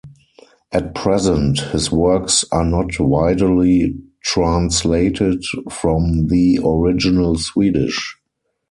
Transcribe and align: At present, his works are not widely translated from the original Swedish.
At 0.71 0.95
present, 0.95 1.59
his 1.59 1.91
works 1.91 2.43
are 2.51 2.65
not 2.65 2.99
widely 2.99 3.97
translated 4.23 5.43
from 5.69 6.25
the 6.25 6.59
original 6.65 7.37
Swedish. 7.37 8.17